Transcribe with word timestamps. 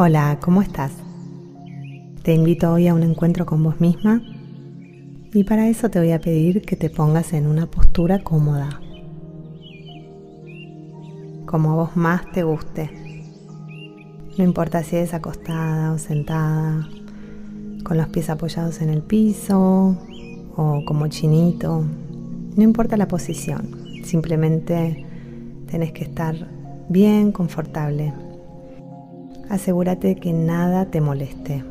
Hola, 0.00 0.38
¿cómo 0.40 0.62
estás? 0.62 0.92
Te 2.22 2.32
invito 2.32 2.72
hoy 2.72 2.86
a 2.86 2.94
un 2.94 3.02
encuentro 3.02 3.46
con 3.46 3.64
vos 3.64 3.80
misma 3.80 4.22
y 5.34 5.42
para 5.42 5.68
eso 5.68 5.90
te 5.90 5.98
voy 5.98 6.12
a 6.12 6.20
pedir 6.20 6.62
que 6.62 6.76
te 6.76 6.88
pongas 6.88 7.32
en 7.32 7.48
una 7.48 7.66
postura 7.66 8.22
cómoda, 8.22 8.80
como 11.46 11.72
a 11.72 11.74
vos 11.74 11.96
más 11.96 12.30
te 12.30 12.44
guste. 12.44 12.92
No 14.38 14.44
importa 14.44 14.84
si 14.84 14.94
es 14.94 15.14
acostada 15.14 15.90
o 15.90 15.98
sentada, 15.98 16.88
con 17.82 17.96
los 17.96 18.06
pies 18.06 18.30
apoyados 18.30 18.80
en 18.80 18.90
el 18.90 19.02
piso 19.02 19.98
o 20.54 20.84
como 20.86 21.08
chinito, 21.08 21.84
no 22.54 22.62
importa 22.62 22.96
la 22.96 23.08
posición, 23.08 24.04
simplemente 24.04 25.04
tenés 25.68 25.90
que 25.90 26.04
estar 26.04 26.36
bien 26.88 27.32
confortable. 27.32 28.12
Asegúrate 29.48 30.16
que 30.16 30.34
nada 30.34 30.90
te 30.90 31.00
moleste. 31.00 31.64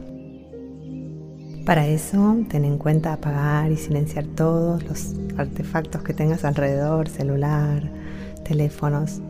Para 1.63 1.85
eso, 1.85 2.37
ten 2.49 2.65
en 2.65 2.79
cuenta 2.79 3.13
apagar 3.13 3.71
y 3.71 3.75
silenciar 3.75 4.25
todos 4.25 4.83
los 4.83 5.13
artefactos 5.37 6.01
que 6.01 6.15
tengas 6.15 6.43
alrededor, 6.43 7.07
celular, 7.07 7.83
teléfonos, 8.43 9.21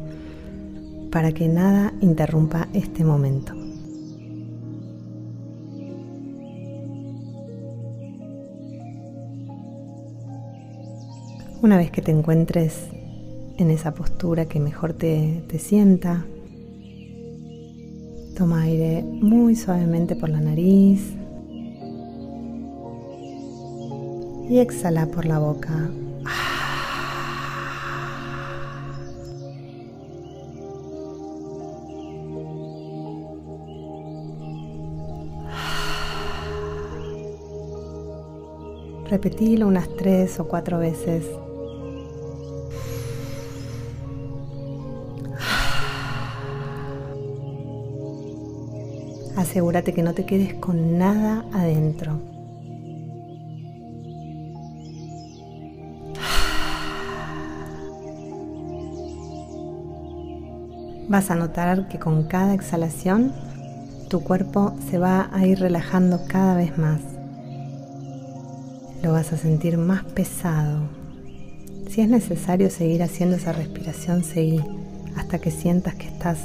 para 1.12 1.34
que 1.34 1.50
nada 1.50 1.94
interrumpa 2.00 2.70
este 2.74 3.04
momento. 3.04 3.54
Una 11.62 11.76
vez 11.76 11.92
que 11.92 12.02
te 12.02 12.12
encuentres 12.12 12.88
en 13.58 13.72
esa 13.72 13.94
postura 13.94 14.46
que 14.46 14.62
mejor 14.62 14.94
te, 14.94 15.44
te 15.48 15.60
sienta, 15.60 16.24
toma 18.38 18.62
aire 18.62 19.02
muy 19.02 19.56
suavemente 19.56 20.16
por 20.16 20.30
la 20.30 20.40
nariz 20.40 21.02
y 24.48 24.60
exhala 24.60 25.08
por 25.08 25.26
la 25.26 25.40
boca. 25.40 25.90
Repetilo 39.10 39.68
unas 39.68 39.90
tres 39.98 40.40
o 40.40 40.48
cuatro 40.48 40.78
veces. 40.78 41.26
Asegúrate 49.38 49.94
que 49.94 50.02
no 50.02 50.16
te 50.16 50.26
quedes 50.26 50.56
con 50.56 50.98
nada 50.98 51.46
adentro. 51.54 52.20
Vas 61.08 61.30
a 61.30 61.36
notar 61.36 61.88
que 61.88 62.00
con 62.00 62.24
cada 62.24 62.56
exhalación 62.56 63.32
tu 64.10 64.24
cuerpo 64.24 64.76
se 64.90 64.98
va 64.98 65.30
a 65.32 65.46
ir 65.46 65.60
relajando 65.60 66.22
cada 66.28 66.56
vez 66.56 66.76
más. 66.80 67.00
Lo 69.04 69.12
vas 69.12 69.32
a 69.34 69.38
sentir 69.38 69.78
más 69.78 70.04
pesado. 70.04 70.90
Si 71.92 72.02
es 72.02 72.10
necesario 72.10 72.72
seguir 72.72 73.04
haciendo 73.04 73.36
esa 73.36 73.52
respiración, 73.52 74.24
seguí 74.24 74.64
hasta 75.16 75.38
que 75.38 75.52
sientas 75.52 75.94
que 75.94 76.08
estás 76.08 76.40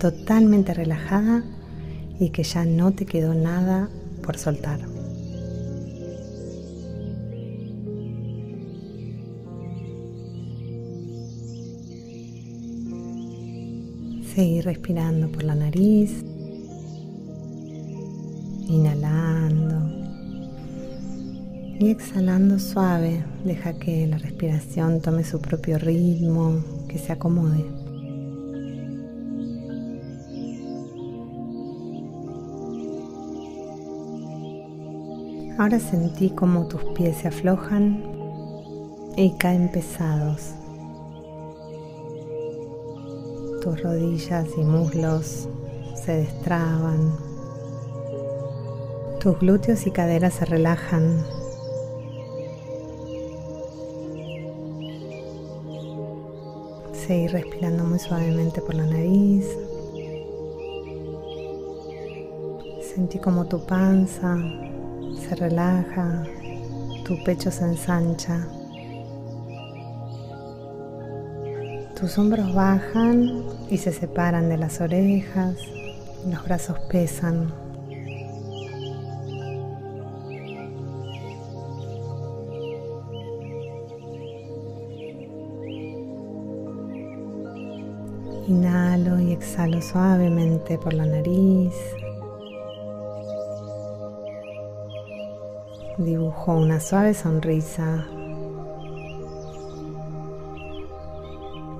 totalmente 0.00 0.72
relajada 0.72 1.44
y 2.18 2.30
que 2.30 2.42
ya 2.42 2.64
no 2.64 2.92
te 2.92 3.06
quedó 3.06 3.34
nada 3.34 3.88
por 4.22 4.36
soltar. 4.36 4.80
Seguir 14.34 14.64
respirando 14.64 15.30
por 15.32 15.42
la 15.42 15.54
nariz, 15.54 16.24
inhalando 18.68 19.88
y 21.80 21.90
exhalando 21.90 22.58
suave. 22.58 23.24
Deja 23.44 23.72
que 23.78 24.06
la 24.06 24.18
respiración 24.18 25.00
tome 25.00 25.24
su 25.24 25.40
propio 25.40 25.78
ritmo, 25.78 26.62
que 26.88 26.98
se 26.98 27.12
acomode. 27.12 27.77
Ahora 35.58 35.78
sentí 35.80 36.30
como 36.30 36.68
tus 36.68 36.82
pies 36.94 37.16
se 37.18 37.28
aflojan 37.28 38.02
y 39.16 39.32
caen 39.38 39.70
pesados 39.70 40.54
tus 43.60 43.82
rodillas 43.82 44.46
y 44.56 44.60
muslos 44.60 45.48
se 45.94 46.12
destraban, 46.12 47.16
tus 49.20 49.38
glúteos 49.38 49.86
y 49.86 49.90
caderas 49.90 50.34
se 50.34 50.44
relajan. 50.44 51.24
Seguir 56.92 57.32
respirando 57.32 57.84
muy 57.84 57.98
suavemente 57.98 58.60
por 58.60 58.74
la 58.74 58.86
nariz. 58.86 59.46
Sentí 62.94 63.18
como 63.18 63.46
tu 63.46 63.64
panza 63.64 64.36
se 65.16 65.34
relaja, 65.34 66.24
tu 67.04 67.22
pecho 67.24 67.50
se 67.50 67.64
ensancha. 67.64 68.46
Tus 71.98 72.16
hombros 72.18 72.54
bajan 72.54 73.44
y 73.70 73.78
se 73.78 73.92
separan 73.92 74.48
de 74.48 74.56
las 74.56 74.80
orejas, 74.80 75.56
los 76.26 76.44
brazos 76.44 76.78
pesan. 76.90 77.52
Inhalo 88.46 89.20
y 89.20 89.32
exhalo 89.32 89.82
suavemente 89.82 90.78
por 90.78 90.94
la 90.94 91.04
nariz. 91.04 91.74
Dibujo 95.98 96.54
una 96.54 96.78
suave 96.78 97.12
sonrisa 97.12 98.06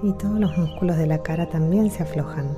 y 0.02 0.12
todos 0.14 0.40
los 0.40 0.56
músculos 0.58 0.96
de 0.96 1.06
la 1.06 1.22
cara 1.22 1.48
también 1.48 1.88
se 1.88 2.02
aflojan. 2.02 2.48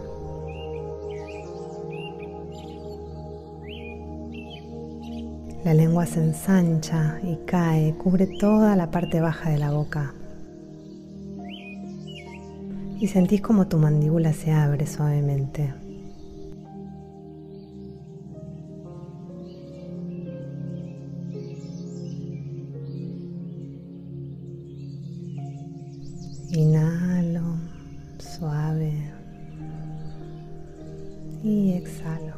La 5.62 5.74
lengua 5.74 6.06
se 6.06 6.20
ensancha 6.20 7.20
y 7.22 7.36
cae, 7.44 7.94
cubre 7.94 8.26
toda 8.26 8.74
la 8.74 8.90
parte 8.90 9.20
baja 9.20 9.50
de 9.50 9.58
la 9.58 9.70
boca. 9.70 10.14
Y 12.98 13.06
sentís 13.06 13.42
como 13.42 13.68
tu 13.68 13.76
mandíbula 13.76 14.32
se 14.32 14.52
abre 14.52 14.86
suavemente. 14.86 15.74
Inhalo 26.52 27.58
suave 28.18 28.92
y 31.44 31.74
exhalo. 31.74 32.34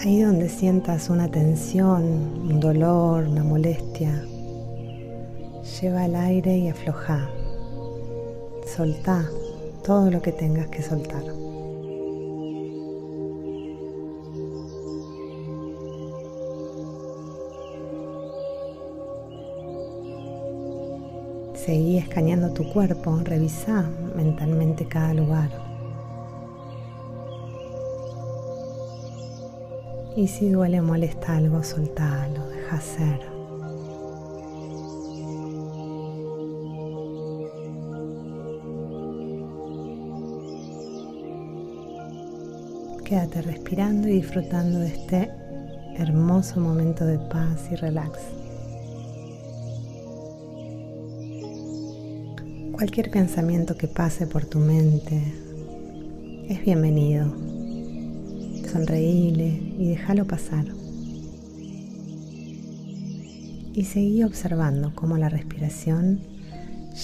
Ahí 0.00 0.22
donde 0.22 0.48
sientas 0.48 1.10
una 1.10 1.30
tensión, 1.30 2.02
un 2.50 2.58
dolor, 2.58 3.28
una 3.28 3.44
molestia, 3.44 4.24
lleva 5.80 6.06
el 6.06 6.16
aire 6.16 6.58
y 6.58 6.68
afloja. 6.68 7.28
Soltá 8.66 9.24
todo 9.84 10.10
lo 10.10 10.20
que 10.20 10.32
tengas 10.32 10.66
que 10.68 10.82
soltar. 10.82 11.22
Seguí 21.70 21.98
escaneando 21.98 22.50
tu 22.52 22.64
cuerpo, 22.68 23.16
revisa 23.22 23.88
mentalmente 24.16 24.86
cada 24.86 25.14
lugar. 25.14 25.50
Y 30.16 30.26
si 30.26 30.50
duele 30.50 30.82
molesta 30.82 31.36
algo, 31.36 31.62
soltalo, 31.62 32.48
deja 32.48 32.80
ser. 32.80 33.20
Quédate 43.04 43.42
respirando 43.42 44.08
y 44.08 44.14
disfrutando 44.14 44.80
de 44.80 44.88
este 44.88 45.30
hermoso 45.98 46.58
momento 46.58 47.04
de 47.06 47.20
paz 47.20 47.68
y 47.70 47.76
relax. 47.76 48.39
Cualquier 52.80 53.10
pensamiento 53.10 53.76
que 53.76 53.88
pase 53.88 54.26
por 54.26 54.46
tu 54.46 54.58
mente 54.58 55.22
es 56.48 56.64
bienvenido. 56.64 57.26
Sonreíle 58.72 59.48
y 59.78 59.90
déjalo 59.90 60.26
pasar. 60.26 60.64
Y 63.74 63.84
seguí 63.84 64.24
observando 64.24 64.94
cómo 64.94 65.18
la 65.18 65.28
respiración 65.28 66.20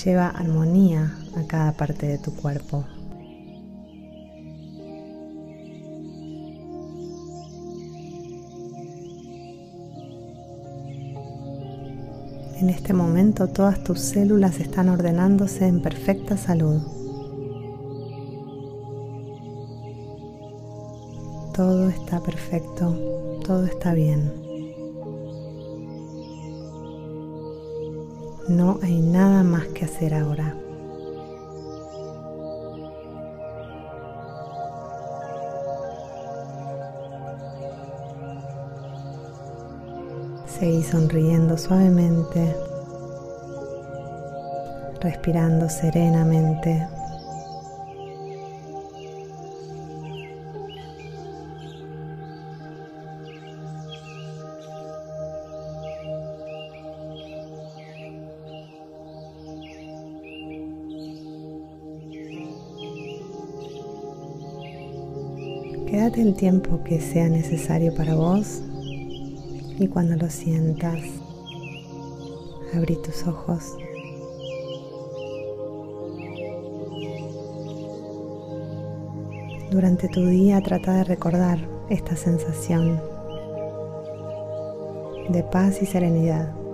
lleva 0.02 0.28
armonía 0.28 1.14
a 1.36 1.46
cada 1.46 1.72
parte 1.72 2.06
de 2.06 2.16
tu 2.16 2.34
cuerpo. 2.34 2.86
En 12.58 12.70
este 12.70 12.94
momento 12.94 13.48
todas 13.48 13.84
tus 13.84 14.00
células 14.00 14.60
están 14.60 14.88
ordenándose 14.88 15.66
en 15.66 15.82
perfecta 15.82 16.38
salud. 16.38 16.80
Todo 21.54 21.90
está 21.90 22.22
perfecto, 22.22 23.38
todo 23.44 23.66
está 23.66 23.92
bien. 23.92 24.32
No 28.48 28.78
hay 28.82 29.00
nada 29.00 29.42
más 29.42 29.66
que 29.66 29.84
hacer 29.84 30.14
ahora. 30.14 30.56
Seguí 40.58 40.82
sonriendo 40.82 41.58
suavemente, 41.58 42.56
respirando 45.02 45.68
serenamente. 45.68 46.88
Quédate 65.86 66.22
el 66.22 66.34
tiempo 66.34 66.82
que 66.82 66.98
sea 67.02 67.28
necesario 67.28 67.94
para 67.94 68.14
vos 68.14 68.62
y 69.78 69.88
cuando 69.88 70.16
lo 70.16 70.30
sientas, 70.30 70.98
abrí 72.74 72.96
tus 72.96 73.26
ojos. 73.26 73.76
Durante 79.70 80.08
tu 80.08 80.24
día 80.26 80.60
trata 80.62 80.94
de 80.94 81.04
recordar 81.04 81.58
esta 81.90 82.16
sensación 82.16 83.00
de 85.28 85.42
paz 85.42 85.82
y 85.82 85.86
serenidad. 85.86 86.65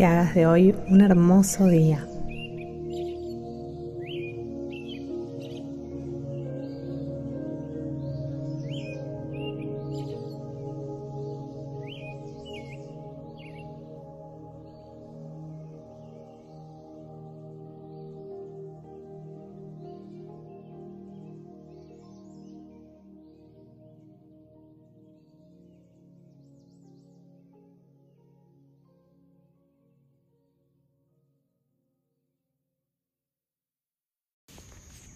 Que 0.00 0.06
hagas 0.06 0.34
de 0.34 0.46
hoy 0.46 0.74
un 0.88 1.02
hermoso 1.02 1.66
día. 1.66 2.09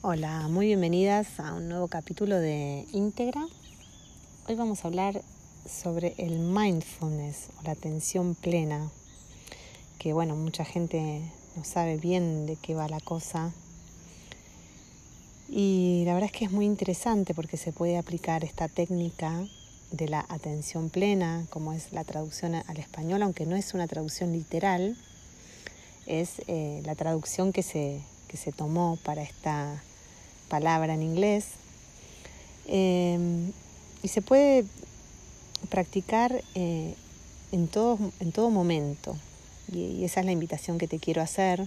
Hola, 0.07 0.49
muy 0.49 0.67
bienvenidas 0.67 1.41
a 1.41 1.55
un 1.55 1.71
nuevo 1.71 1.89
capítulo 1.89 2.39
de 2.39 2.85
Íntegra. 2.93 3.43
Hoy 4.47 4.55
vamos 4.55 4.85
a 4.85 4.89
hablar 4.89 5.23
sobre 5.67 6.13
el 6.19 6.41
mindfulness 6.41 7.49
o 7.59 7.63
la 7.63 7.71
atención 7.71 8.35
plena, 8.35 8.91
que 9.99 10.13
bueno, 10.13 10.37
mucha 10.37 10.67
gente 10.67 11.23
no 11.57 11.65
sabe 11.65 11.97
bien 11.97 12.45
de 12.45 12.57
qué 12.57 12.75
va 12.75 12.87
la 12.87 13.01
cosa. 13.01 13.51
Y 15.49 16.03
la 16.05 16.13
verdad 16.13 16.29
es 16.31 16.39
que 16.39 16.45
es 16.45 16.53
muy 16.53 16.67
interesante 16.67 17.33
porque 17.33 17.57
se 17.57 17.73
puede 17.73 17.97
aplicar 17.97 18.45
esta 18.45 18.69
técnica 18.69 19.43
de 19.91 20.07
la 20.11 20.27
atención 20.29 20.91
plena, 20.91 21.47
como 21.49 21.73
es 21.73 21.95
la 21.95 22.05
traducción 22.05 22.57
al 22.57 22.77
español, 22.77 23.23
aunque 23.23 23.47
no 23.47 23.57
es 23.57 23.73
una 23.73 23.87
traducción 23.87 24.35
literal, 24.35 24.99
es 26.05 26.43
eh, 26.47 26.83
la 26.85 26.95
traducción 26.95 27.55
que 27.55 27.63
se, 27.63 28.03
que 28.29 28.37
se 28.37 28.53
tomó 28.53 28.99
para 29.03 29.23
esta 29.23 29.83
palabra 30.55 30.95
en 30.95 31.03
inglés. 31.03 31.47
Em, 32.69 33.51
y 34.05 34.09
se 34.09 34.23
puede 34.23 34.65
practicar 35.69 36.45
eh, 36.55 36.95
en, 37.51 37.67
todo, 37.67 37.99
en 38.21 38.31
todo 38.31 38.51
momento. 38.51 39.17
Y, 39.73 40.05
esa 40.05 40.21
es 40.21 40.27
la 40.27 40.31
invitación 40.31 40.79
que 40.79 40.87
te 40.87 41.01
quiero 41.01 41.23
hacer 41.23 41.67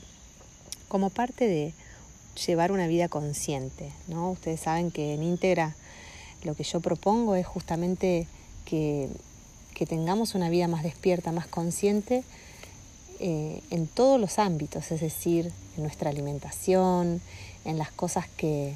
como 0.87 1.09
parte 1.09 1.49
de 1.49 1.73
llevar 2.45 2.71
una 2.71 2.87
vida 2.87 3.09
consciente. 3.09 3.91
¿no? 4.07 4.31
Ustedes 4.31 4.61
saben 4.61 4.89
que 4.89 5.13
en 5.13 5.21
íntegra 5.21 5.75
lo 6.43 6.55
que 6.55 6.63
yo 6.63 6.79
propongo 6.79 7.35
es 7.35 7.45
justamente 7.45 8.25
que, 8.63 9.09
tengamos 9.89 10.33
una 10.33 10.49
vida 10.49 10.67
más 10.67 10.81
despierta, 10.81 11.31
más 11.31 11.47
consciente 11.47 12.23
eh, 13.19 13.61
en 13.69 13.85
todos 13.85 14.19
los 14.19 14.39
ámbitos, 14.39 14.91
es 14.91 15.01
decir, 15.01 15.51
en 15.75 15.83
nuestra 15.83 16.09
alimentación, 16.09 17.21
en 17.67 17.77
las 17.77 17.91
cosas 17.91 18.27
que 18.37 18.75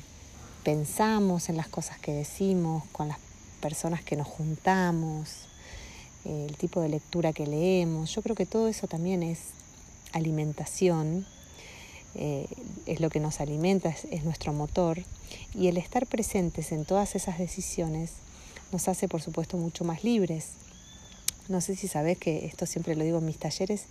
pensamos, 0.63 1.47
en 1.47 1.55
las 1.55 1.69
cosas 1.69 1.97
que 1.97 2.11
decimos, 2.11 2.83
con 2.91 3.07
las 3.07 3.17
personas 3.61 4.03
que 4.03 4.17
nos 4.17 4.27
juntamos, 4.27 5.29
el 6.25 6.55
tipo 6.57 6.81
de 6.81 6.89
lectura 6.89 7.31
que 7.31 7.47
leemos. 7.47 8.13
Yo 8.13 8.21
creo 8.21 8.35
que 8.35 8.45
todo 8.45 8.67
eso 8.67 8.87
también 8.87 9.23
es 9.23 9.39
alimentación, 10.11 11.25
eh, 12.15 12.47
es 12.85 12.99
lo 12.99 13.09
que 13.09 13.21
nos 13.21 13.39
alimenta, 13.39 13.95
es, 14.11 14.23
nuestro 14.25 14.51
motor. 14.51 15.01
Y 15.55 15.67
el 15.67 15.77
estar 15.77 16.05
presentes 16.05 16.73
en 16.73 16.83
todas 16.83 17.15
esas 17.15 17.39
decisiones 17.39 18.11
nos 18.73 18.89
hace, 18.89 19.07
por 19.07 19.21
supuesto, 19.21 19.55
mucho 19.55 19.85
más 19.85 20.03
libres. 20.03 20.49
No 21.47 21.61
sé 21.61 21.77
si 21.77 21.87
sabes 21.87 22.17
que 22.17 22.45
esto 22.45 22.65
siempre 22.65 22.95
lo 22.95 23.05
digo 23.05 23.19
en 23.19 23.25
mis 23.25 23.37
talleres, 23.37 23.85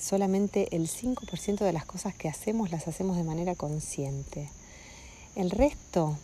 solamente 0.00 0.74
el 0.74 0.88
5% 0.88 1.58
de 1.58 1.72
las 1.72 1.84
cosas 1.84 2.14
que 2.14 2.28
hacemos 2.28 2.70
las 2.70 2.88
hacemos 2.88 3.16
de 3.16 3.24
manera 3.24 3.54
consciente. 3.54 4.48
El 5.34 5.50
resto 5.50 6.16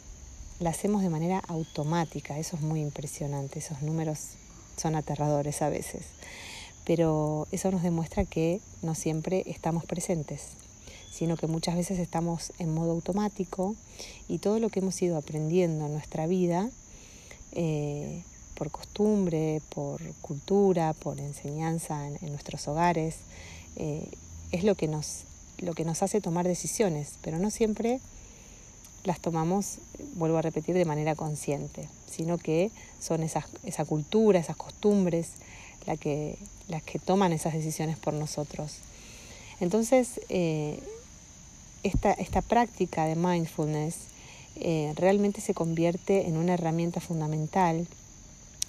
lo 0.60 0.68
hacemos 0.68 1.02
de 1.02 1.10
manera 1.10 1.40
automática, 1.48 2.38
eso 2.38 2.56
es 2.56 2.62
muy 2.62 2.80
impresionante, 2.80 3.58
esos 3.58 3.82
números 3.82 4.20
son 4.76 4.94
aterradores 4.94 5.62
a 5.62 5.68
veces, 5.68 6.02
pero 6.84 7.46
eso 7.52 7.70
nos 7.70 7.82
demuestra 7.82 8.24
que 8.24 8.60
no 8.82 8.94
siempre 8.94 9.42
estamos 9.46 9.84
presentes, 9.84 10.42
sino 11.12 11.36
que 11.36 11.46
muchas 11.46 11.76
veces 11.76 11.98
estamos 11.98 12.52
en 12.58 12.72
modo 12.72 12.92
automático 12.92 13.74
y 14.28 14.38
todo 14.38 14.58
lo 14.58 14.68
que 14.68 14.80
hemos 14.80 15.00
ido 15.02 15.16
aprendiendo 15.16 15.86
en 15.86 15.92
nuestra 15.92 16.26
vida, 16.26 16.70
eh, 17.52 18.22
por 18.54 18.70
costumbre, 18.70 19.60
por 19.68 20.00
cultura, 20.22 20.92
por 20.92 21.18
enseñanza 21.18 22.06
en 22.06 22.30
nuestros 22.30 22.66
hogares, 22.68 23.16
eh, 23.76 24.08
es 24.52 24.64
lo 24.64 24.74
que, 24.74 24.88
nos, 24.88 25.24
lo 25.58 25.74
que 25.74 25.84
nos 25.84 26.02
hace 26.02 26.20
tomar 26.20 26.46
decisiones, 26.46 27.14
pero 27.22 27.38
no 27.38 27.50
siempre 27.50 28.00
las 29.04 29.20
tomamos, 29.20 29.78
vuelvo 30.14 30.38
a 30.38 30.42
repetir, 30.42 30.74
de 30.74 30.84
manera 30.84 31.14
consciente, 31.14 31.88
sino 32.10 32.38
que 32.38 32.70
son 33.00 33.22
esas, 33.22 33.44
esa 33.64 33.84
cultura, 33.84 34.38
esas 34.38 34.56
costumbres 34.56 35.28
la 35.86 35.96
que, 35.96 36.38
las 36.68 36.82
que 36.82 36.98
toman 36.98 37.32
esas 37.32 37.52
decisiones 37.52 37.98
por 37.98 38.14
nosotros. 38.14 38.76
Entonces, 39.60 40.20
eh, 40.28 40.80
esta, 41.82 42.12
esta, 42.12 42.40
práctica 42.40 43.04
de 43.04 43.14
mindfulness 43.14 43.96
eh, 44.56 44.92
realmente 44.96 45.40
se 45.40 45.52
convierte 45.52 46.26
en 46.26 46.36
una 46.36 46.54
herramienta 46.54 47.00
fundamental 47.00 47.86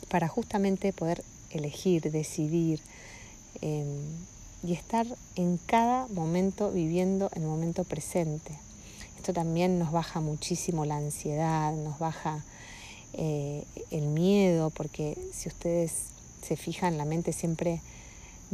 para 0.10 0.28
justamente 0.28 0.92
poder 0.92 1.24
elegir, 1.50 2.12
decidir 2.12 2.82
em, 3.62 3.88
y 4.66 4.74
estar 4.74 5.06
en 5.36 5.58
cada 5.58 6.08
momento 6.08 6.72
viviendo 6.72 7.30
el 7.36 7.44
momento 7.44 7.84
presente. 7.84 8.58
Esto 9.16 9.32
también 9.32 9.78
nos 9.78 9.92
baja 9.92 10.22
muchísimo 10.22 10.86
la 10.86 10.98
ansiedad, 10.98 11.74
nos 11.74 12.00
baja 12.00 12.44
eh, 13.14 13.64
el 13.92 14.08
miedo, 14.08 14.72
porque 14.72 15.18
si 15.34 15.50
ustedes 15.50 15.92
se 16.42 16.56
fijan, 16.56 16.98
la 16.98 17.06
mente 17.06 17.32
siempre 17.32 17.82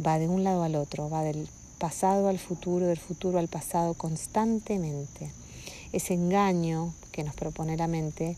va 0.04 0.18
de 0.18 0.28
un 0.28 0.44
lado 0.44 0.62
al 0.62 0.76
otro, 0.76 1.08
va 1.08 1.22
del 1.22 1.48
pasado 1.78 2.28
al 2.28 2.38
futuro, 2.38 2.86
del 2.86 2.98
futuro 2.98 3.38
al 3.38 3.48
pasado 3.48 3.94
constantemente. 3.94 5.30
Ese 5.92 6.14
engaño 6.14 6.92
que 7.10 7.24
nos 7.24 7.34
propone 7.34 7.76
la 7.76 7.88
mente 7.88 8.36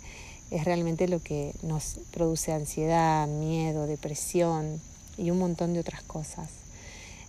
es 0.51 0.65
realmente 0.65 1.09
lo 1.09 1.21
que 1.21 1.55
nos 1.63 1.99
produce 2.13 2.53
ansiedad, 2.53 3.27
miedo, 3.27 3.87
depresión 3.87 4.81
y 5.17 5.31
un 5.31 5.39
montón 5.39 5.75
de 5.75 5.81
otras 5.81 6.03
cosas. 6.03 6.64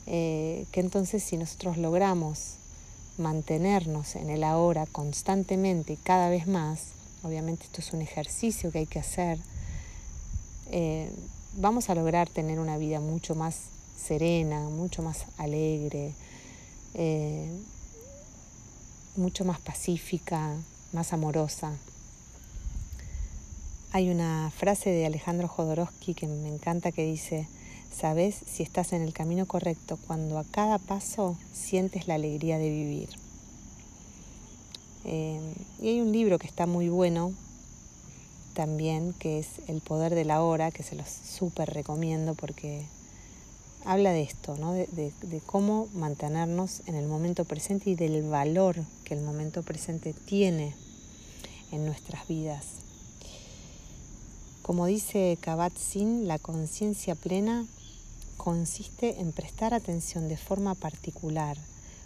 Eh, 0.07 0.65
que 0.71 0.81
entonces 0.81 1.24
si 1.24 1.38
nosotros 1.38 1.77
logramos 1.77 2.57
mantenernos 3.17 4.15
en 4.15 4.29
el 4.29 4.43
ahora 4.43 4.85
constantemente 4.85 5.93
y 5.93 5.97
cada 5.97 6.29
vez 6.29 6.47
más, 6.47 6.89
obviamente 7.24 7.63
esto 7.63 7.81
es 7.81 7.93
un 7.93 8.01
ejercicio 8.01 8.71
que 8.71 8.79
hay 8.79 8.85
que 8.85 9.00
hacer, 9.00 9.39
eh, 10.71 11.09
vamos 11.55 11.89
a 11.89 11.95
lograr 11.95 12.29
tener 12.29 12.59
una 12.59 12.77
vida 12.77 13.00
mucho 13.00 13.35
más 13.35 13.62
serena, 13.97 14.69
mucho 14.69 15.01
más 15.01 15.25
alegre, 15.38 16.13
eh, 16.93 17.50
mucho 19.15 19.45
más 19.45 19.59
pacífica, 19.59 20.53
más 20.91 21.13
amorosa. 21.13 21.74
Hay 23.91 24.09
una 24.09 24.51
frase 24.55 24.89
de 24.89 25.05
Alejandro 25.05 25.47
Jodorowsky 25.47 26.13
que 26.13 26.27
me 26.27 26.50
encanta 26.50 26.91
que 26.91 27.05
dice, 27.05 27.47
sabes 27.96 28.36
si 28.46 28.64
estás 28.64 28.94
en 28.94 29.02
el 29.02 29.14
camino 29.14 29.46
correcto 29.46 29.98
cuando 30.06 30.38
a 30.38 30.44
cada 30.44 30.80
paso 30.80 31.38
sientes 31.54 32.08
la 32.08 32.16
alegría 32.16 32.58
de 32.58 32.70
vivir. 32.70 33.10
Eh, 35.06 35.40
y 35.82 35.88
hay 35.88 36.02
un 36.02 36.12
libro 36.12 36.38
que 36.38 36.48
está 36.48 36.66
muy 36.66 36.90
bueno 36.90 37.32
también, 38.54 39.14
que 39.14 39.40
es 39.40 39.48
El 39.68 39.82
poder 39.82 40.16
de 40.16 40.25
la 40.25 40.42
hora, 40.42 40.72
que 40.72 40.84
se 40.84 40.96
los 40.96 41.08
súper 41.08 41.70
recomiendo 41.70 42.34
porque 42.34 42.86
habla 43.86 44.12
de 44.12 44.24
esto, 44.24 44.58
¿no? 44.58 44.74
de, 44.74 44.88
de, 44.88 45.42
cómo 45.46 45.88
mantenernos 45.94 46.82
en 46.88 46.96
el 46.96 47.06
momento 47.06 47.46
presente 47.46 47.92
y 47.92 47.96
del 47.96 48.24
valor 48.24 48.78
que 49.04 49.14
el 49.14 49.22
momento 49.22 49.62
presente 49.62 50.14
tiene 50.14 50.74
en 51.72 51.86
nuestras 51.86 52.28
vidas. 52.28 52.66
Como 54.64 54.88
dice 54.88 55.38
Kabat-Zinn, 55.42 56.25
la 56.25 56.40
conciencia 56.40 57.14
plena 57.14 57.68
consiste 58.46 59.22
en 59.22 59.32
prestar 59.32 59.74
atención 59.74 60.30
de 60.30 60.38
forma 60.38 60.75
particular, 60.75 61.58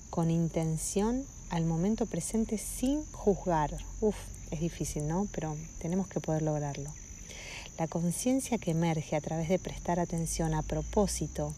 con 0.10 0.32
intención 0.32 1.26
al 1.50 1.66
momento 1.66 2.06
presente 2.06 2.58
sin 2.58 3.04
juzgar. 3.12 3.76
Uf, 4.00 4.16
es 4.50 4.62
difícil, 4.62 5.06
¿no? 5.06 5.28
Pero 5.34 5.58
tenemos 5.80 6.08
que 6.08 6.22
poder 6.22 6.42
lograrlo. 6.42 6.90
La 7.78 7.90
conciencia 7.90 8.58
que 8.58 8.72
emerge 8.72 9.18
a 9.18 9.22
través 9.22 9.50
de 9.50 9.60
prestar 9.60 10.00
atención 10.00 10.54
a 10.54 10.62
propósito 10.62 11.54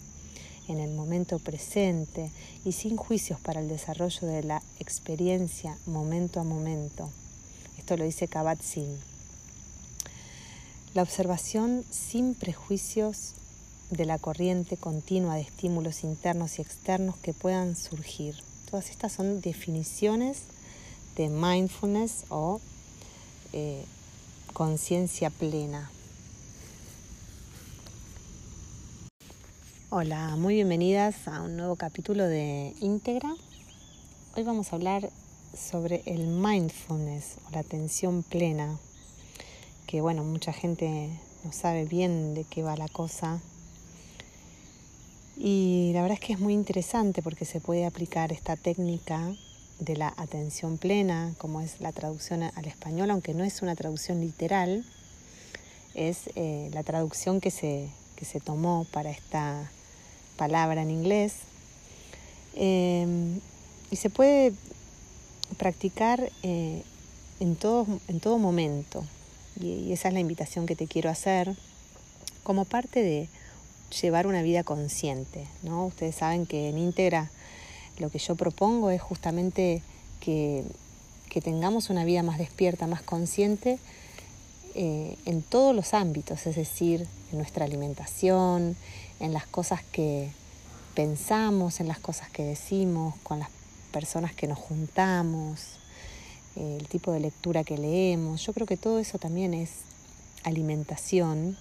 en 0.68 0.80
el 0.80 0.90
momento 0.90 1.38
presente 1.38 2.32
y 2.66 2.72
sin 2.72 2.98
juicios 2.98 3.40
para 3.40 3.60
el 3.60 3.68
desarrollo 3.68 4.28
de 4.28 4.42
la 4.42 4.64
experiencia 4.80 5.78
momento 5.86 6.40
a 6.40 6.44
momento. 6.44 7.08
Esto 7.78 7.98
lo 7.98 8.04
dice 8.04 8.28
Kabat-Zinn. 8.28 8.98
La 10.96 11.04
observación 11.04 11.86
sin 11.92 12.34
prejuicios 12.34 13.36
de 13.91 14.05
la 14.05 14.17
corriente 14.17 14.77
continua 14.77 15.36
de 15.36 15.41
estímulos 15.41 16.03
internos 16.03 16.57
y 16.57 16.63
externos 16.63 17.15
que 17.17 17.33
puedan 17.33 17.75
surgir. 17.75 18.36
Todas 18.69 18.89
estas 18.89 19.12
son 19.13 19.41
definiciones 19.41 20.39
de 21.15 21.29
mindfulness 21.29 22.24
o 22.29 22.60
eh, 23.53 23.86
conciencia 24.53 25.29
plena. 25.29 25.91
Hola, 29.89 30.36
muy 30.38 30.55
bienvenidas 30.55 31.27
a 31.27 31.41
un 31.41 31.57
nuevo 31.57 31.75
capítulo 31.75 32.25
de 32.25 32.74
Íntegra. 32.79 33.36
Hoy 34.36 34.43
vamos 34.43 34.71
a 34.71 34.77
hablar 34.77 35.12
sobre 35.53 36.01
el 36.05 36.25
mindfulness 36.25 37.36
o 37.48 37.51
la 37.51 37.60
atención 37.60 38.24
plena 38.24 38.79
que 39.91 40.00
bueno, 40.00 40.24
mucha 40.24 40.53
gente 40.53 41.10
no 41.43 41.51
sabe 41.51 41.83
bien 41.83 42.33
de 42.33 42.45
qué 42.45 42.63
va 42.63 42.77
la 42.77 42.88
cosa. 42.88 43.41
Y 45.38 45.92
la 45.94 46.02
verdad 46.02 46.18
es 46.22 46.26
que 46.26 46.34
es 46.34 46.40
muy 46.40 46.54
interesante 46.54 47.22
porque 47.22 47.46
se 47.46 47.60
puede 47.60 47.86
aplicar 47.86 48.32
esta 48.32 48.56
técnica 48.56 49.34
de 49.80 49.98
la 49.98 50.14
atención 50.18 50.78
plena, 50.78 51.34
como 51.40 51.62
es 51.62 51.82
la 51.82 51.92
traducción 51.92 52.44
al 52.44 52.66
español, 52.66 53.10
aunque 53.10 53.34
no 53.34 53.44
es 53.44 53.62
una 53.62 53.76
traducción 53.76 54.22
literal, 54.22 54.86
es 55.96 56.30
eh, 56.36 56.70
la 56.74 56.84
traducción 56.84 57.42
que 57.42 57.50
se, 57.50 57.90
que 58.16 58.26
se 58.26 58.40
tomó 58.40 58.86
para 58.92 59.10
esta 59.10 59.70
palabra 60.38 60.84
en 60.84 60.92
inglés. 60.92 61.34
Em, 62.56 63.40
y 63.90 63.96
se 63.96 64.10
puede 64.10 64.54
practicar 65.58 66.32
eh, 66.44 66.84
en, 67.40 67.56
todo, 67.56 67.88
en 68.08 68.20
todo 68.20 68.38
momento, 68.38 69.04
y, 69.60 69.92
esa 69.92 70.10
es 70.10 70.14
la 70.14 70.20
invitación 70.20 70.66
que 70.66 70.76
te 70.76 70.88
quiero 70.88 71.10
hacer 71.10 71.56
como 72.44 72.66
parte 72.66 73.02
de 73.02 73.28
llevar 73.91 74.27
una 74.27 74.41
vida 74.41 74.63
consciente. 74.63 75.48
¿no? 75.63 75.86
Ustedes 75.86 76.15
saben 76.15 76.45
que 76.45 76.69
en 76.69 76.77
Íntegra 76.77 77.29
lo 78.00 78.10
que 78.10 78.19
yo 78.19 78.36
propongo 78.36 78.89
es 78.89 79.01
justamente 79.01 79.81
que, 80.19 80.63
tengamos 81.43 81.89
una 81.89 82.03
vida 82.03 82.24
más 82.24 82.38
despierta, 82.38 82.88
más 82.88 83.01
consciente 83.01 83.79
eh, 84.75 85.17
en 85.25 85.41
todos 85.41 85.74
los 85.74 85.93
ámbitos, 85.93 86.45
es 86.45 86.57
decir, 86.57 87.07
en 87.31 87.38
nuestra 87.38 87.63
alimentación, 87.63 88.75
en 89.21 89.33
las 89.33 89.45
cosas 89.48 89.81
que 89.93 90.29
pensamos, 90.93 91.79
en 91.79 91.88
las 91.88 92.00
cosas 92.00 92.29
que 92.29 92.43
decimos, 92.43 93.15
con 93.24 93.39
las 93.39 93.50
personas 93.93 94.33
que 94.33 94.48
nos 94.48 94.57
juntamos, 94.57 95.77
el 96.55 96.88
tipo 96.88 97.12
de 97.12 97.21
lectura 97.21 97.63
que 97.63 97.77
leemos. 97.77 98.45
Yo 98.45 98.53
creo 98.53 98.67
que 98.67 98.77
todo 98.77 99.00
eso 99.00 99.17
también 99.17 99.53
es 99.53 99.71
alimentación, 100.43 101.57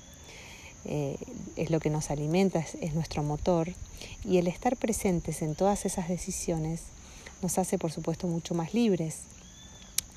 eh, 0.85 1.17
es 1.57 1.71
lo 1.71 1.81
que 1.81 1.91
nos 1.91 2.11
alimenta, 2.11 2.65
es, 2.81 2.95
nuestro 2.95 3.23
motor. 3.23 3.73
Y 4.25 4.39
el 4.39 4.47
estar 4.47 4.77
presentes 4.77 5.43
en 5.43 5.55
todas 5.55 5.85
esas 5.85 6.09
decisiones 6.09 6.83
nos 7.43 7.59
hace, 7.59 7.79
por 7.79 7.93
supuesto, 7.93 8.27
mucho 8.27 8.55
más 8.55 8.75
libres. 8.75 9.19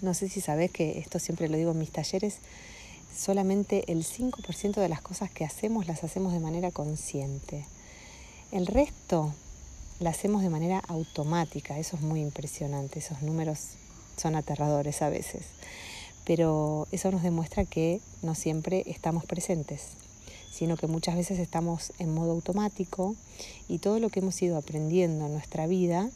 No 0.01 0.13
sé 0.13 0.29
si 0.29 0.41
sabes 0.41 0.71
que 0.71 0.99
esto 0.99 1.19
siempre 1.19 1.47
lo 1.49 1.57
digo 1.57 1.71
en 1.71 1.79
mis 1.79 1.91
talleres, 1.91 2.37
solamente 3.15 3.91
el 3.91 4.03
5% 4.03 4.73
de 4.73 4.89
las 4.89 5.01
cosas 5.01 5.31
que 5.31 5.45
hacemos 5.45 5.87
las 5.87 6.03
hacemos 6.03 6.33
de 6.33 6.39
manera 6.39 6.71
consciente. 6.71 7.65
El 8.51 8.67
resto 8.67 9.33
la 9.99 10.09
hacemos 10.09 10.41
de 10.41 10.49
manera 10.49 10.79
automática, 10.87 11.79
eso 11.79 11.95
es 11.95 12.01
muy 12.01 12.21
impresionante, 12.21 12.99
esos 12.99 13.21
números 13.21 13.59
son 14.17 14.35
aterradores 14.35 15.01
a 15.01 15.09
veces, 15.09 15.43
pero 16.25 16.87
eso 16.91 17.11
nos 17.11 17.23
demuestra 17.23 17.65
que 17.65 18.01
no 18.21 18.35
siempre 18.35 18.83
estamos 18.87 19.25
presentes, 19.25 19.89
sino 20.53 20.77
que 20.77 20.87
muchas 20.87 21.15
veces 21.15 21.39
estamos 21.39 21.91
en 21.99 22.13
modo 22.13 22.31
automático 22.31 23.15
y 23.67 23.79
todo 23.79 23.99
lo 23.99 24.09
que 24.09 24.19
hemos 24.19 24.39
ido 24.41 24.57
aprendiendo 24.57 25.25
en 25.25 25.33
nuestra 25.33 25.65
vida, 25.65 26.09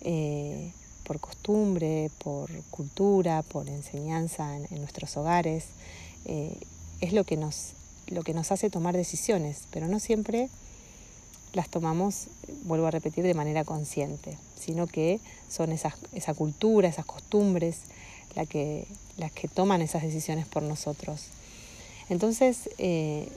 eh, 0.00 0.72
por 1.04 1.20
costumbre, 1.20 2.10
por 2.18 2.50
cultura, 2.70 3.42
por 3.42 3.68
enseñanza 3.68 4.56
en, 4.56 4.80
nuestros 4.80 5.16
hogares, 5.16 5.66
eh, 6.24 6.56
es 7.00 7.12
lo 7.12 7.24
que, 7.24 7.36
nos, 7.36 7.72
lo 8.08 8.22
que 8.22 8.34
nos 8.34 8.50
hace 8.50 8.70
tomar 8.70 8.96
decisiones, 8.96 9.62
pero 9.70 9.86
no 9.86 10.00
siempre 10.00 10.48
las 11.52 11.68
tomamos, 11.68 12.28
vuelvo 12.64 12.86
a 12.86 12.90
repetir, 12.90 13.24
de 13.24 13.34
manera 13.34 13.64
consciente, 13.64 14.38
sino 14.58 14.86
que 14.86 15.20
son 15.48 15.70
esa 15.70 16.34
cultura, 16.34 16.88
esas 16.88 17.04
costumbres 17.04 17.76
la 18.34 18.46
que, 18.46 18.86
las 19.16 19.32
que 19.32 19.48
toman 19.48 19.82
esas 19.82 20.02
decisiones 20.02 20.46
por 20.46 20.62
nosotros. 20.62 21.26
Entonces, 22.08 22.70
eh, 22.78 23.28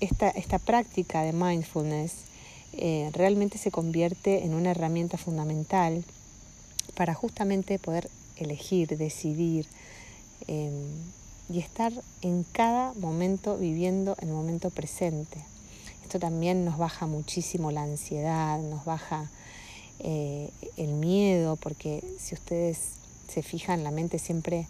esta, 0.00 0.30
esta, 0.30 0.58
práctica 0.58 1.22
de 1.22 1.32
mindfulness 1.32 2.12
eh, 2.72 3.10
realmente 3.12 3.58
se 3.58 3.70
convierte 3.70 4.44
en 4.44 4.54
una 4.54 4.70
herramienta 4.70 5.18
fundamental 5.18 6.04
para 6.94 7.14
justamente 7.14 7.78
poder 7.78 8.10
elegir, 8.36 8.96
decidir 8.96 9.66
em, 10.46 10.72
y 11.48 11.58
estar 11.58 11.92
en 12.22 12.44
cada 12.52 12.92
momento 12.94 13.56
viviendo 13.56 14.16
el 14.20 14.28
momento 14.28 14.70
presente. 14.70 15.44
Esto 16.02 16.18
también 16.18 16.64
nos 16.64 16.78
baja 16.78 17.06
muchísimo 17.06 17.70
la 17.70 17.82
ansiedad, 17.82 18.58
nos 18.60 18.84
baja 18.84 19.30
eh, 19.98 20.50
el 20.76 20.92
miedo, 20.92 21.56
porque 21.56 22.02
si 22.18 22.34
ustedes 22.34 22.78
se 23.28 23.42
fijan, 23.42 23.84
la 23.84 23.90
mente 23.90 24.18
siempre 24.18 24.66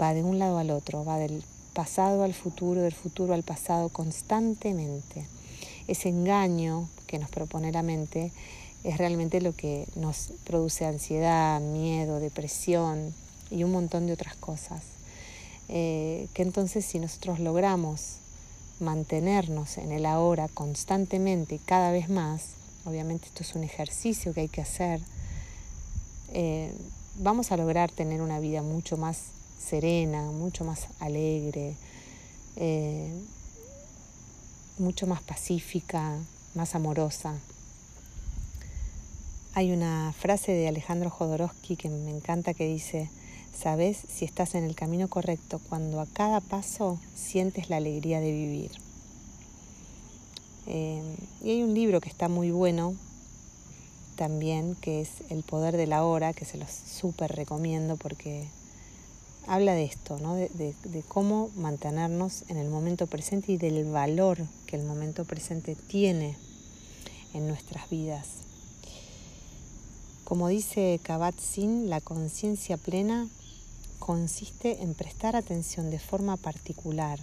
va 0.00 0.14
de 0.14 0.24
un 0.24 0.38
lado 0.38 0.58
al 0.58 0.70
otro, 0.70 1.04
va 1.04 1.18
del 1.18 1.42
pasado 1.76 2.22
al 2.22 2.32
futuro, 2.32 2.80
del 2.80 2.94
futuro 2.94 3.34
al 3.34 3.42
pasado 3.42 3.90
constantemente. 3.90 5.26
Ese 5.86 6.08
engaño 6.08 6.88
que 7.06 7.18
nos 7.18 7.28
propone 7.28 7.70
la 7.70 7.82
mente 7.82 8.32
es 8.82 8.96
realmente 8.96 9.42
lo 9.42 9.54
que 9.54 9.86
nos 9.94 10.32
produce 10.44 10.86
ansiedad, 10.86 11.60
miedo, 11.60 12.18
depresión 12.18 13.12
y 13.50 13.62
un 13.62 13.72
montón 13.72 14.06
de 14.06 14.14
otras 14.14 14.36
cosas. 14.36 14.82
Eh, 15.68 16.28
que 16.32 16.40
entonces 16.40 16.82
si 16.86 16.98
nosotros 16.98 17.40
logramos 17.40 18.20
mantenernos 18.80 19.76
en 19.76 19.92
el 19.92 20.06
ahora 20.06 20.48
constantemente, 20.48 21.60
cada 21.66 21.90
vez 21.90 22.08
más, 22.08 22.42
obviamente 22.86 23.26
esto 23.26 23.42
es 23.42 23.54
un 23.54 23.64
ejercicio 23.64 24.32
que 24.32 24.40
hay 24.40 24.48
que 24.48 24.62
hacer, 24.62 25.00
eh, 26.32 26.72
vamos 27.18 27.52
a 27.52 27.58
lograr 27.58 27.90
tener 27.90 28.22
una 28.22 28.40
vida 28.40 28.62
mucho 28.62 28.96
más 28.96 29.35
serena, 29.58 30.30
mucho 30.30 30.64
más 30.64 30.88
alegre, 31.00 31.76
eh, 32.56 33.12
mucho 34.78 35.06
más 35.06 35.22
pacífica, 35.22 36.18
más 36.54 36.74
amorosa. 36.74 37.34
Hay 39.54 39.72
una 39.72 40.12
frase 40.18 40.52
de 40.52 40.68
Alejandro 40.68 41.10
Jodorowsky 41.10 41.76
que 41.76 41.88
me 41.88 42.10
encanta 42.10 42.54
que 42.54 42.66
dice, 42.66 43.10
sabes 43.56 43.98
si 44.08 44.24
estás 44.24 44.54
en 44.54 44.64
el 44.64 44.74
camino 44.74 45.08
correcto 45.08 45.60
cuando 45.68 46.00
a 46.00 46.06
cada 46.06 46.40
paso 46.40 47.00
sientes 47.14 47.70
la 47.70 47.78
alegría 47.78 48.20
de 48.20 48.32
vivir. 48.32 48.70
Eh, 50.66 51.16
y 51.42 51.50
hay 51.50 51.62
un 51.62 51.74
libro 51.74 52.00
que 52.00 52.08
está 52.08 52.28
muy 52.28 52.50
bueno 52.50 52.94
también, 54.16 54.74
que 54.74 55.00
es 55.00 55.10
El 55.30 55.42
Poder 55.42 55.76
de 55.76 55.86
la 55.86 56.04
Hora, 56.04 56.32
que 56.32 56.44
se 56.44 56.58
los 56.58 56.70
súper 56.70 57.32
recomiendo 57.32 57.96
porque 57.96 58.48
habla 59.46 59.74
de 59.74 59.84
esto, 59.84 60.18
¿no? 60.18 60.34
de, 60.34 60.74
cómo 61.08 61.50
mantenernos 61.56 62.44
en 62.48 62.56
el 62.56 62.68
momento 62.68 63.06
presente 63.06 63.52
y 63.52 63.56
del 63.56 63.84
valor 63.84 64.38
que 64.66 64.76
el 64.76 64.84
momento 64.84 65.24
presente 65.24 65.76
tiene 65.76 66.36
en 67.32 67.46
nuestras 67.46 67.88
vidas. 67.88 68.28
Como 70.24 70.48
dice 70.48 70.98
Kabat-Zinn, 71.04 71.88
la 71.88 72.00
conciencia 72.00 72.76
plena 72.76 73.28
consiste 74.00 74.82
en 74.82 74.94
prestar 74.94 75.36
atención 75.36 75.90
de 75.90 76.00
forma 76.00 76.36
particular, 76.36 77.20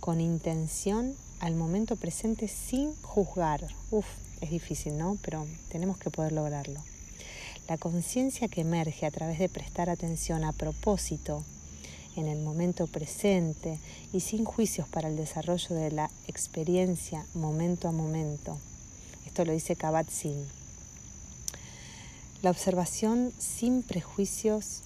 con 0.00 0.20
intención 0.20 1.14
al 1.40 1.54
momento 1.54 1.96
presente 1.96 2.48
sin 2.48 2.94
juzgar. 3.02 3.66
Uf, 3.90 4.06
es 4.40 4.50
difícil, 4.50 4.96
¿no? 4.96 5.18
Pero 5.22 5.46
tenemos 5.68 5.98
que 5.98 6.10
poder 6.10 6.32
lograrlo. 6.32 6.80
La 7.68 7.76
conciencia 7.76 8.48
que 8.48 8.62
emerge 8.62 9.04
a 9.04 9.10
través 9.10 9.38
de 9.38 9.50
prestar 9.50 9.90
atención 9.90 10.42
a 10.44 10.52
propósito 10.52 11.44
en 12.18 12.28
el 12.28 12.38
momento 12.38 12.86
presente 12.86 13.78
y 14.12 14.20
sin 14.20 14.44
juicios 14.44 14.88
para 14.88 15.08
el 15.08 15.16
desarrollo 15.16 15.74
de 15.74 15.90
la 15.90 16.10
experiencia 16.26 17.24
momento 17.34 17.88
a 17.88 17.92
momento. 17.92 18.58
Esto 19.26 19.44
lo 19.44 19.52
dice 19.52 19.76
Kabat-Zinn. 19.76 20.44
La 22.42 22.50
observación 22.50 23.32
sin 23.38 23.82
prejuicios 23.82 24.82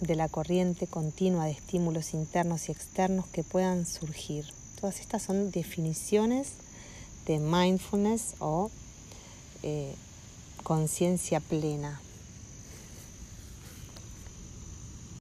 de 0.00 0.16
la 0.16 0.28
corriente 0.28 0.86
continua 0.86 1.44
de 1.44 1.52
estímulos 1.52 2.14
internos 2.14 2.68
y 2.68 2.72
externos 2.72 3.26
que 3.26 3.42
puedan 3.42 3.86
surgir. 3.86 4.46
Todas 4.80 5.00
estas 5.00 5.22
son 5.22 5.50
definiciones 5.50 6.52
de 7.26 7.38
mindfulness 7.38 8.34
o 8.38 8.70
eh, 9.62 9.94
conciencia 10.62 11.40
plena. 11.40 12.00